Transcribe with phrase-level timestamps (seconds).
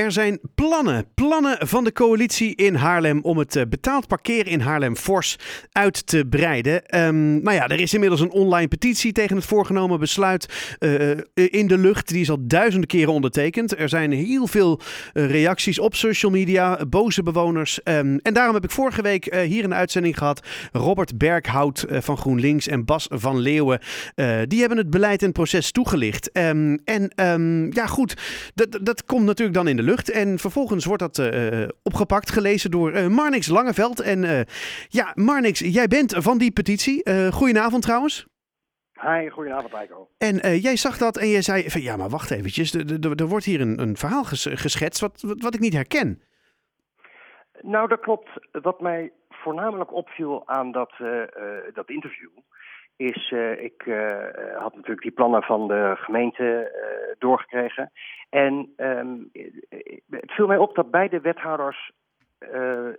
[0.00, 4.60] Er zijn plannen, plannen van de coalitie in Haarlem om het eh, betaald parkeren in
[4.60, 5.36] Haarlem fors
[5.72, 6.98] uit te breiden.
[7.00, 11.66] Um, nou ja, er is inmiddels een online petitie tegen het voorgenomen besluit uh, in
[11.66, 12.08] de lucht.
[12.08, 13.78] Die is al duizenden keren ondertekend.
[13.78, 14.80] Er zijn heel veel
[15.12, 17.80] reacties op social media, boze bewoners.
[17.84, 22.66] Um, en daarom heb ik vorige week hier een uitzending gehad Robert Berghout van GroenLinks
[22.66, 23.80] en Bas van Leeuwen.
[24.46, 26.30] die hebben het beleid en proces toegelicht.
[26.32, 28.14] Um, en ja, goed,
[28.54, 29.88] dat, dat komt natuurlijk dan in de lucht.
[29.98, 34.00] En vervolgens wordt dat uh, opgepakt, gelezen door uh, Marnix Langeveld.
[34.00, 34.46] En
[34.88, 37.30] ja, Marnix, jij bent van die petitie.
[37.30, 38.26] goedenavond trouwens.
[38.92, 40.08] Hi, goedenavond Eiko.
[40.18, 42.74] En jij zag dat en je zei van ja, maar wacht eventjes.
[42.74, 46.22] Er wordt hier een, een verhaal geschetst wat, wat, wat ik niet herken.
[47.60, 48.28] Nou, dat klopt.
[48.52, 50.92] Wat mij voornamelijk opviel aan dat,
[51.72, 52.30] dat interview
[53.00, 54.06] is, uh, ik uh,
[54.56, 57.90] had natuurlijk die plannen van de gemeente uh, doorgekregen.
[58.30, 59.30] En um,
[60.10, 61.90] het viel mij op dat beide wethouders,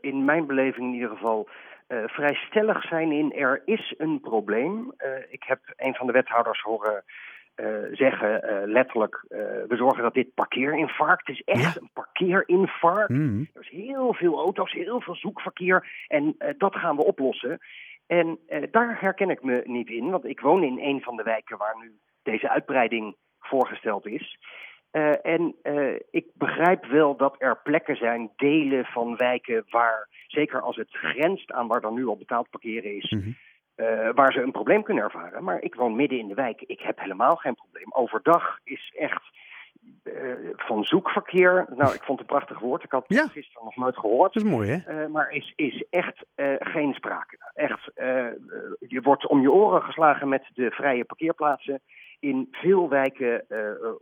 [0.02, 1.48] in mijn beleving in ieder geval,
[1.88, 4.94] vrij stellig zijn in er is een probleem.
[5.30, 7.04] ik heb een van de wethouders horen
[7.92, 9.26] zeggen, letterlijk,
[9.68, 13.10] we zorgen dat dit parkeerinfarct is echt een parkeerinfarct.
[13.10, 13.50] Mm.
[13.54, 17.60] Er is heel veel auto's, heel veel zoekverkeer en dat gaan we oplossen.
[18.18, 21.24] En uh, daar herken ik me niet in, want ik woon in een van de
[21.24, 21.92] wijken waar nu
[22.24, 24.38] deze uitbreiding voorgesteld is.
[24.92, 30.62] Uh, en uh, ik begrijp wel dat er plekken zijn, delen van wijken, waar, zeker
[30.62, 34.14] als het grenst aan waar dan nu al betaald parkeren is, mm -hmm.
[34.14, 35.44] waar ze een probleem kunnen ervaren.
[35.44, 37.94] Maar ik woon midden in de wijk, ik heb helemaal geen probleem.
[37.94, 39.24] Overdag is echt
[40.56, 41.66] van zoekverkeer.
[41.76, 42.84] Nou, ik vond het een prachtig woord.
[42.84, 43.28] Ik had het ja.
[43.28, 44.34] gisteren nog nooit gehoord.
[44.34, 45.04] Dat is mooi, hè?
[45.04, 47.38] Uh, maar is, is echt uh, geen sprake.
[47.54, 47.92] Echt,
[48.80, 51.82] je wordt om je oren geslagen met de vrije parkeerplaatsen
[52.20, 53.46] in veel wijken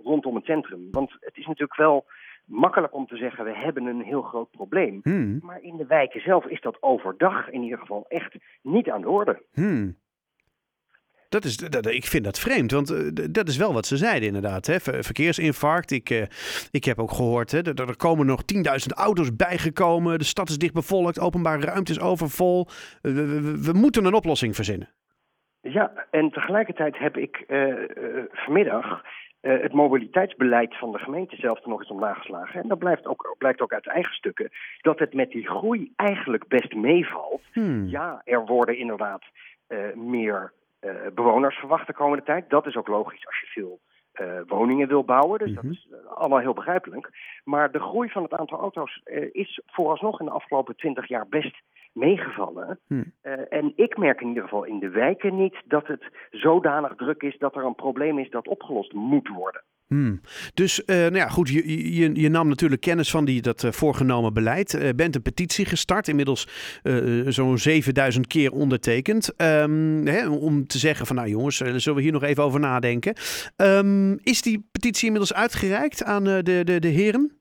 [0.03, 0.87] rondom het centrum.
[0.91, 2.05] Want het is natuurlijk wel
[2.49, 4.99] makkelijk om te zeggen, we hebben een heel groot probleem.
[5.03, 5.39] Hmm.
[5.43, 9.09] Maar in de wijken zelf is dat overdag in ieder geval echt niet aan de
[9.09, 9.43] orde.
[9.53, 9.97] Hmm.
[11.29, 14.27] Dat is, dat, ik vind dat vreemd, want uh, dat is wel wat ze zeiden
[14.27, 14.65] inderdaad.
[14.65, 14.79] Hè?
[14.79, 15.91] Verkeersinfarct.
[15.91, 16.23] Ik, uh,
[16.71, 18.61] ik heb ook gehoord hè, dat er komen nog 10.000
[18.95, 20.17] auto's bijgekomen.
[20.17, 22.67] De stad is dicht bevolkt, openbare ruimte is overvol.
[23.01, 24.89] We, we, we, moeten een oplossing verzinnen.
[25.61, 27.45] Ja, en tegelijkertijd heb ik
[28.31, 29.01] vanmiddag
[29.41, 32.61] het mobiliteitsbeleid van de gemeente zelf er nog eens om nageslagen.
[32.61, 34.49] En dat blijft ook, blijkt ook uit eigen stukken
[34.81, 37.41] dat het met die groei eigenlijk best meevalt.
[37.53, 37.87] Hmm.
[37.87, 39.23] Ja, er worden inderdaad
[39.95, 40.53] meer
[41.13, 42.49] bewoners verwachten de komende tijd.
[42.49, 43.79] Dat is ook logisch als je veel
[44.21, 45.39] uh, woningen wil bouwen.
[45.39, 45.67] Dus mm -hmm.
[45.67, 47.09] dat is uh, allemaal heel begrijpelijk.
[47.43, 49.01] Maar de groei van het aantal auto's
[49.31, 51.61] is vooralsnog in de afgelopen twintig jaar best
[51.93, 52.79] meegevallen.
[52.87, 53.13] Hmm.
[53.49, 57.37] en ik merk in ieder geval in de wijken niet dat het zodanig druk is
[57.37, 59.63] dat er een probleem is dat opgelost moet worden.
[59.89, 60.21] Hmm.
[60.53, 63.71] Dus uh, nou ja, goed, je, je, je, nam natuurlijk kennis van die, dat uh,
[63.71, 64.73] voorgenomen beleid.
[64.73, 66.47] Uh, bent een petitie gestart, inmiddels
[67.27, 69.33] zo'n 7000 keer ondertekend.
[69.37, 73.13] Um, hè, om te zeggen van nou jongens, zullen we hier nog even over nadenken.
[73.55, 77.38] Um, is die petitie inmiddels uitgereikt aan de, de, de heren?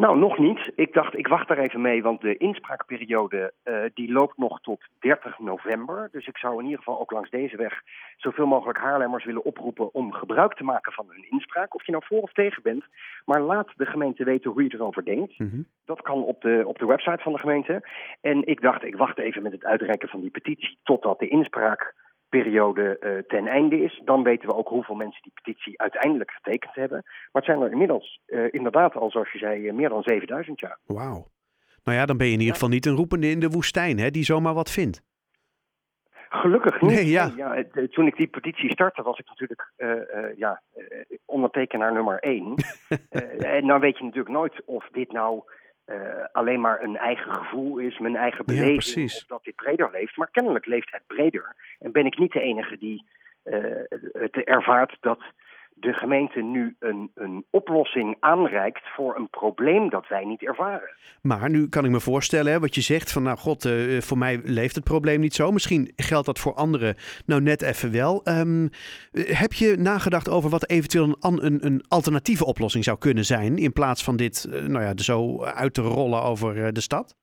[0.00, 0.72] Nou, nog niet.
[0.74, 4.80] Ik dacht, ik wacht daar even mee, want de inspraakperiode uh, die loopt nog tot
[4.98, 6.08] 30 november.
[6.12, 7.82] Dus ik zou in ieder geval ook langs deze weg
[8.16, 11.74] zoveel mogelijk Haarlemmers willen oproepen om gebruik te maken van hun inspraak.
[11.74, 12.84] Of je nou voor of tegen bent.
[13.24, 15.38] Maar laat de gemeente weten hoe je erover denkt.
[15.38, 15.66] Mm -hmm.
[15.84, 17.88] Dat kan op de, op de website van de gemeente.
[18.20, 21.94] En ik dacht, ik wacht even met het uitreiken van die petitie totdat de inspraak
[22.30, 24.00] periode uh, ten einde is.
[24.04, 27.00] Dan weten we ook hoeveel mensen die petitie uiteindelijk getekend hebben.
[27.04, 30.60] Maar het zijn er inmiddels uh, inderdaad al, zoals je zei, uh, meer dan 7000
[30.60, 30.78] jaar.
[30.86, 31.28] Wauw.
[31.84, 34.10] Nou ja, dan ben je in ieder geval niet een roepende in de woestijn, hè,
[34.10, 35.02] die zomaar wat vindt.
[36.28, 36.90] Gelukkig niet.
[36.90, 37.32] Nee, ja.
[37.36, 37.64] ja.
[37.90, 39.72] toen ik die petitie startte, was ik natuurlijk
[40.36, 40.62] ja,
[41.24, 42.54] ondertekenaar nummer één.
[43.56, 45.42] en dan weet je natuurlijk nooit of dit nou
[45.90, 50.16] uh, alleen maar een eigen gevoel is, mijn eigen beleving, ja, dat dit breder leeft.
[50.16, 51.54] Maar kennelijk leeft het breder.
[51.78, 53.04] En ben ik niet de enige die
[53.44, 53.56] uh,
[54.12, 55.20] het ervaart dat
[55.80, 60.90] de gemeente nu een, een oplossing aanreikt voor een probleem dat wij niet ervaren.
[61.22, 64.18] Maar nu kan ik me voorstellen, hè, wat je zegt van nou god, uh, voor
[64.18, 65.50] mij leeft het probleem niet zo.
[65.50, 66.94] Misschien geldt dat voor anderen
[67.26, 68.20] nou net even wel.
[68.24, 68.68] Um,
[69.12, 73.72] heb je nagedacht over wat eventueel een, een, een, alternatieve oplossing zou kunnen zijn in
[73.72, 77.16] plaats van dit uh, nou ja, zo uit te rollen over uh, de stad?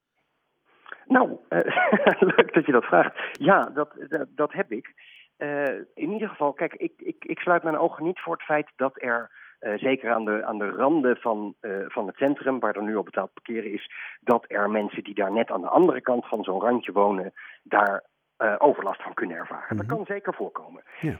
[1.08, 1.38] Nou,
[2.36, 3.16] leuk dat je dat vraagt.
[3.32, 4.94] Ja, dat, dat, dat heb ik.
[5.38, 5.64] Uh,
[5.94, 9.02] in ieder geval, kijk, ik, ik, ik sluit mijn ogen niet voor het feit dat
[9.02, 12.84] er uh, zeker aan de, aan de randen van, uh, van het centrum, waar er
[12.84, 13.92] nu al betaald parkeren is,
[14.22, 18.04] dat er mensen die daar net aan de andere kant van zo'n randje wonen, daar
[18.38, 19.78] uh, overlast van kunnen ervaren.
[19.78, 19.96] Dat Mhm.
[19.96, 20.84] kan zeker voorkomen.
[21.02, 21.20] Ja.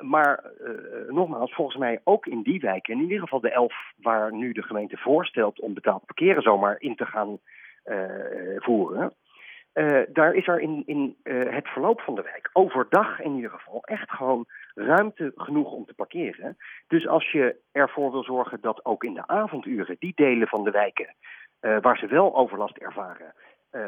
[0.00, 0.44] Maar
[1.08, 4.62] nogmaals, volgens mij ook in die wijken, in ieder geval de elf waar nu de
[4.62, 7.38] gemeente voorstelt om betaald parkeren zomaar in te gaan
[8.56, 9.12] voeren.
[10.12, 11.16] Daar is er in, in
[11.48, 15.94] het verloop van de wijk overdag in ieder geval echt gewoon ruimte genoeg om te
[15.94, 16.56] parkeren.
[16.86, 20.70] Dus als je ervoor wil zorgen dat ook in de avonduren die delen van de
[20.70, 21.14] wijken
[21.60, 23.34] waar ze wel overlast ervaren,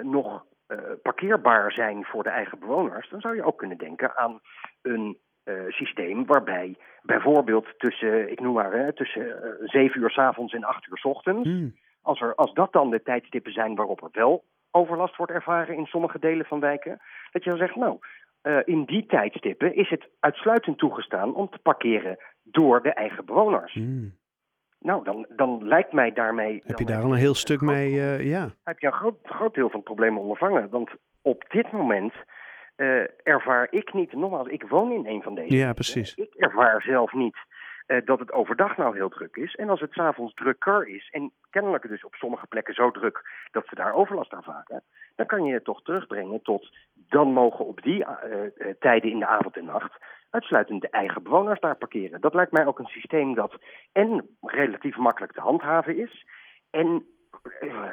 [0.02, 0.44] nog
[1.02, 4.40] parkeerbaar zijn voor de eigen bewoners, dan zou je ook kunnen denken aan
[4.82, 5.18] een
[5.68, 10.64] systeem waarbij bijvoorbeeld tussen, ik noem maar, hè, tussen uh, 7 uur s avonds en
[10.64, 11.76] 8 uur s ochtends, Hmm.
[12.02, 15.86] als, er, als dat dan de tijdstippen zijn waarop er wel overlast wordt ervaren in
[15.86, 17.00] sommige delen van wijken,
[17.30, 17.98] dat je dan zegt, nou,
[18.42, 23.72] uh, in die tijdstippen is het uitsluitend toegestaan om te parkeren door de eigen bewoners.
[23.72, 24.18] Hmm.
[24.78, 26.62] Nou, dan, dan lijkt mij daarmee.
[26.64, 28.50] Heb je daar al een heel stuk mee, uh, ja.
[28.64, 30.68] Heb je een groot, groot deel van het probleem ondervangen.
[30.70, 30.90] Want
[31.22, 32.12] op dit moment
[32.76, 35.56] uh, ervaar ik niet, nogmaals, ik woon in een van deze.
[35.56, 36.14] Ja, precies.
[36.14, 37.36] Ik ervaar zelf niet
[38.04, 39.54] dat het overdag nou heel druk is.
[39.54, 43.66] En als het s'avonds drukker is, en kennelijk dus op sommige plekken zo druk dat
[43.66, 44.82] ze daar overlast ervaren,
[45.16, 49.26] dan kan je het toch terugbrengen tot dan mogen op die uh, tijden in de
[49.26, 49.92] avond en nacht
[50.30, 52.20] uitsluitend de eigen bewoners daar parkeren.
[52.20, 53.54] Dat lijkt mij ook een systeem dat
[53.92, 56.26] en relatief makkelijk te handhaven is.
[56.70, 57.06] En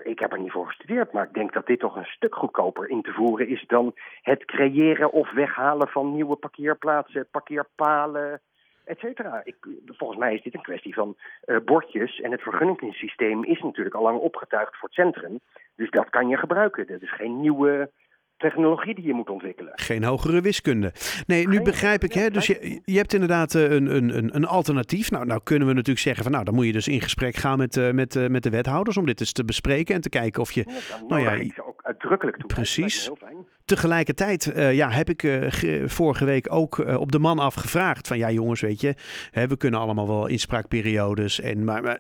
[0.03, 2.89] ik heb er niet voor gestudeerd, maar ik denk dat dit toch een stuk goedkoper
[2.89, 8.41] in te voeren is dan het creëren of weghalen van nieuwe parkeerplaatsen, parkeerpalen,
[8.87, 9.41] et cetera.
[9.43, 9.55] Ik,
[9.85, 14.03] volgens mij is dit een kwestie van uh, bordjes en het vergunningssysteem is natuurlijk al
[14.03, 15.39] lang opgetuigd voor het centrum.
[15.75, 16.87] Dus dat kan je gebruiken.
[16.87, 17.91] Dat is geen nieuwe
[18.37, 19.71] technologie die je moet ontwikkelen.
[19.75, 20.91] Geen hogere wiskunde.
[21.27, 24.45] Nee, nu begrijp ik, hè, dus je, je hebt inderdaad eh, een, een, een, een
[24.45, 25.11] alternatief.
[25.11, 27.57] Nou, nou kunnen we natuurlijk zeggen van, nou, dan moet je dus in gesprek gaan
[27.57, 30.41] met, eh, met, eh, met de wethouders om dit eens te bespreken en te kijken
[30.41, 32.47] of je Ja, dan Nou ja, ik ze ook uitdrukkelijk toe.
[32.47, 33.05] precies.
[33.05, 33.36] Heel fijn.
[33.67, 38.07] Tegelijkertijd eh, ja, heb ik eh, ge- vorige week ook eh, op de man afgevraagd
[38.07, 38.95] van ja jongens, weet je,
[39.31, 41.99] hè, we kunnen allemaal wel inspraakperiodes en maar, maar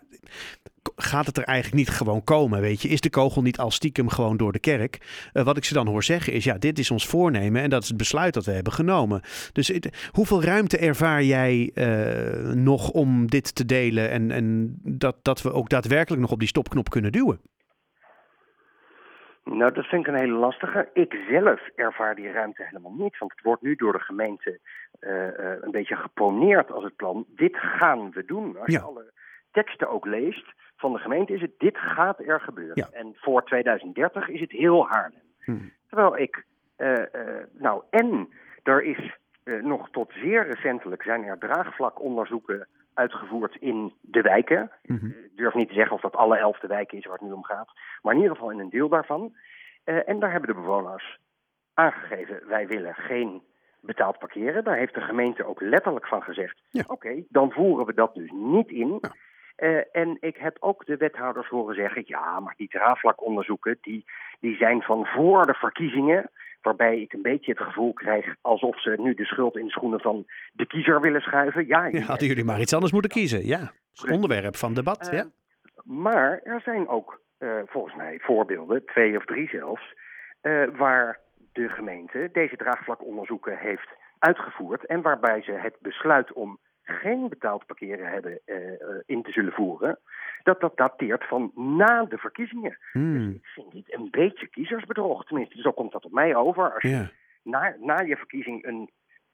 [0.95, 2.87] gaat het er eigenlijk niet gewoon komen, weet je?
[2.87, 5.29] Is de kogel niet al stiekem gewoon door de kerk?
[5.33, 7.87] Wat ik ze dan hoor zeggen is ja, dit is ons voornemen en dat is
[7.87, 9.21] het besluit dat we hebben genomen.
[9.51, 9.71] Dus
[10.11, 11.71] hoeveel ruimte ervaar jij
[12.53, 16.47] nog om dit te delen en, en dat, dat we ook daadwerkelijk nog op die
[16.47, 17.39] stopknop kunnen duwen?
[19.49, 20.89] Nou, dat vind ik een hele lastige.
[20.93, 23.17] Ik zelf ervaar die ruimte helemaal niet.
[23.17, 24.59] Want het wordt nu door de gemeente
[24.99, 27.25] eh, eh, een beetje geponeerd als het plan.
[27.27, 28.57] Dit gaan we doen.
[28.57, 28.79] Als Ja.
[28.79, 29.11] je alle
[29.51, 30.45] teksten ook leest
[30.75, 32.75] van de gemeente is het dit gaat er gebeuren.
[32.75, 32.89] Ja.
[32.99, 35.21] En voor 2030 is het heel Haarlem.
[35.43, 35.71] Hmm.
[35.89, 36.45] Terwijl ik,
[36.75, 36.93] eh,
[37.51, 38.29] nou en
[38.63, 39.17] er is
[39.61, 42.67] nog tot zeer recentelijk zijn er draagvlakonderzoeken
[42.97, 44.71] uitgevoerd in de wijken.
[44.83, 45.05] Mhm.
[45.05, 47.43] Ik durf niet te zeggen of dat alle elfde wijken is waar het nu om
[47.43, 47.69] gaat.
[48.01, 49.35] Maar in ieder geval in een deel daarvan.
[49.83, 51.17] Eh, en daar hebben de bewoners
[51.73, 53.41] aangegeven, wij willen geen
[53.81, 54.63] betaald parkeren.
[54.63, 56.83] Daar heeft de gemeente ook letterlijk van gezegd, Ja.
[56.87, 58.97] oké, dan voeren we dat dus niet in.
[59.01, 59.11] Ja.
[59.55, 64.05] Eh, en ik heb ook de wethouders horen zeggen, ja, maar die draagvlakonderzoeken, die,
[64.39, 66.29] die zijn van voor de verkiezingen.
[66.67, 69.99] Waarbij ik een beetje het gevoel krijg alsof ze nu de schuld in de schoenen
[69.99, 71.67] van de kiezer willen schuiven.
[71.67, 73.45] Ja, Ja, hadden jullie maar iets anders moeten kiezen.
[73.45, 75.07] Ja, het onderwerp van debat.
[75.09, 75.25] eh, ja.
[75.83, 79.93] Maar er zijn ook eh, volgens mij voorbeelden, twee of drie zelfs,
[80.41, 81.19] eh, waar
[81.53, 88.11] de gemeente deze draagvlakonderzoeken heeft uitgevoerd en waarbij ze het besluit om geen betaald parkeren
[88.11, 88.39] hebben
[89.05, 89.99] in te zullen voeren,
[90.47, 92.77] dat dat dateert van na de verkiezingen.
[92.91, 96.73] Hmm, Ik vind dit een beetje kiezersbedrog, tenminste zo komt dat op mij over.
[96.73, 97.07] Als je
[97.43, 98.89] na, na je verkiezing een,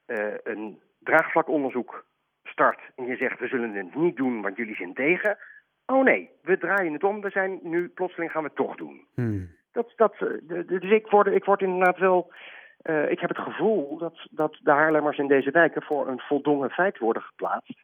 [0.06, 2.06] eh, een draagvlakonderzoek
[2.44, 5.38] start en je zegt we zullen het niet doen, want jullie zijn tegen.
[5.86, 9.08] Oh nee, we draaien het om, we zijn nu plotseling gaan we het toch doen.
[9.14, 9.52] Hmm.
[9.72, 12.34] Dat, dat, eh, de- de- dus ik word, ik word inderdaad wel.
[12.82, 16.70] eh, ik heb het gevoel dat, dat de Haarlemmers in deze wijken voor een voldongen
[16.70, 17.82] feit worden geplaatst.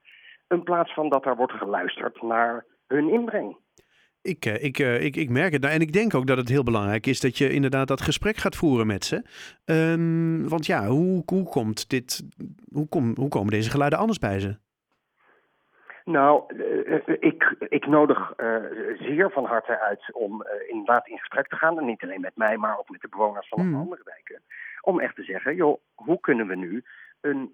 [0.48, 3.58] In plaats van dat er wordt geluisterd naar hun inbreng.
[4.22, 5.62] Ik, eh, ik, eh, ik, ik merk het.
[5.62, 8.38] Nou, en ik denk ook dat het heel belangrijk is dat je inderdaad dat gesprek
[8.38, 9.24] gaat voeren met ze.
[9.66, 12.24] Ehm, want ja, hoe, hoe, komt dit,
[12.72, 14.58] hoe, kom, hoe komen deze geluiden anders bij ze?
[16.06, 16.44] Nou,
[16.86, 18.34] eh, ik, ik nodig
[19.00, 21.78] zeer van harte uit om eh, inderdaad in gesprek te gaan.
[21.80, 23.76] En niet alleen met mij, maar ook met de bewoners van Hmm.
[23.76, 24.42] andere wijken.
[24.82, 26.84] Om echt te zeggen, joh, hoe kunnen we nu
[27.22, 27.54] een.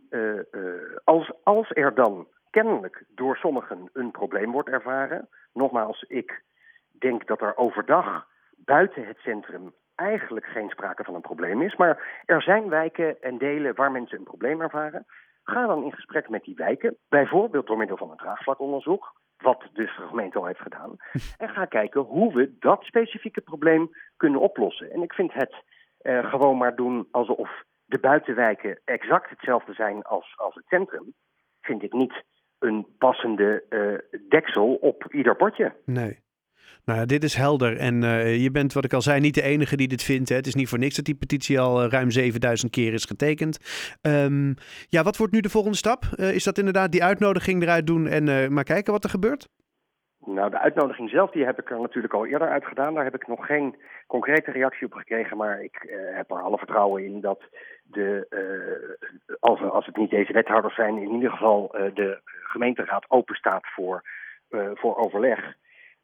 [1.04, 2.27] als, als er dan
[2.62, 5.30] kennelijk door sommigen een probleem wordt ervaren.
[5.54, 6.44] Nogmaals, ik
[6.92, 11.76] denk dat er overdag buiten het centrum eigenlijk geen sprake van een probleem is.
[11.76, 15.06] Maar er zijn wijken en delen waar mensen een probleem ervaren.
[15.44, 19.96] Ga dan in gesprek met die wijken, bijvoorbeeld door middel van een draagvlakonderzoek, wat dus
[19.98, 20.96] de gemeente al heeft gedaan.
[21.44, 24.92] En ga kijken hoe we dat specifieke probleem kunnen oplossen.
[24.92, 25.64] En ik vind het
[25.98, 31.14] eh, gewoon maar doen alsof de buitenwijken exact hetzelfde zijn als, als het centrum,
[31.62, 32.24] vind ik niet
[32.60, 35.74] een passende uh, deksel op ieder potje.
[35.86, 36.24] Nee.
[36.86, 37.78] Nou ja, dit is helder.
[37.78, 40.30] En uh, je bent, wat ik al zei, niet de enige die dit vindt.
[40.30, 40.36] Hè.
[40.36, 43.60] Het is niet voor niks dat die petitie al uh, ruim 7000 keer is getekend.
[44.02, 44.54] Um,
[44.88, 46.04] ja, wat wordt nu de volgende stap?
[46.16, 49.48] Is dat inderdaad die uitnodiging eruit doen en maar kijken wat er gebeurt?
[50.26, 52.94] Nou, de uitnodiging zelf die heb ik er natuurlijk al eerder uit gedaan.
[52.94, 53.76] Daar heb ik nog geen
[54.08, 55.38] concrete reactie op gekregen.
[55.38, 57.42] Maar ik heb er alle vertrouwen in dat
[57.84, 58.28] de,
[59.40, 64.04] als, als het niet deze wethouders zijn, in ieder geval de gemeenteraad open staat voor,
[64.74, 65.56] voor overleg.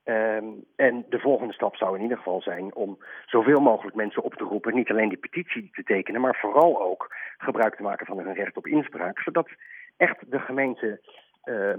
[0.04, 4.34] Um, en de volgende stap zou in ieder geval zijn om zoveel mogelijk mensen op
[4.34, 8.18] te roepen, niet alleen die petitie te tekenen, maar vooral ook gebruik te maken van
[8.18, 9.50] hun recht op inspraak, zodat
[9.98, 11.02] echt de gemeente
[11.46, 11.74] uh,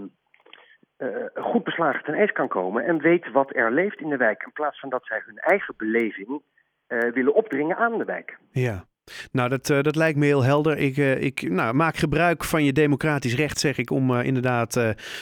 [1.35, 4.52] goed beslagen ten ijs kan komen en weet wat er leeft in de wijk, in
[4.52, 6.42] plaats van dat zij hun eigen beleving
[6.88, 8.38] uh, willen opdringen aan de wijk.
[8.50, 8.85] Ja.
[9.32, 10.78] Nou, dat, uh, dat lijkt me heel helder.
[10.78, 14.75] Ik, uh, ik nou, maak gebruik van je democratisch recht, zeg ik, om uh, inderdaad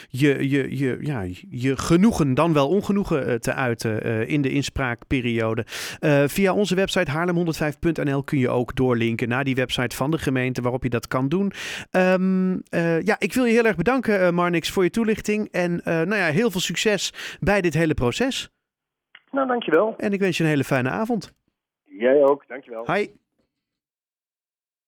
[0.08, 5.64] je, je, je, ja, je genoegen, dan wel ongenoegen te uiten in de inspraakperiode.
[6.26, 10.82] via onze website haarlem105.nl kun je ook doorlinken naar die website van de gemeente waarop
[10.82, 11.52] je dat kan doen.
[11.90, 12.62] Um,
[13.02, 15.48] ja, ik wil je heel erg bedanken, Marnix, voor je toelichting.
[15.50, 18.50] En nou ja, heel veel succes bij dit hele proces.
[19.30, 19.94] Nou, dankjewel.
[19.96, 21.34] En ik wens je een hele fijne avond.
[21.84, 22.94] Jij ook, dankjewel.
[22.94, 23.06] Hi.